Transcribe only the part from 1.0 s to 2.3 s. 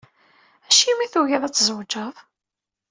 i tugiḍ ad tzewǧeḍ?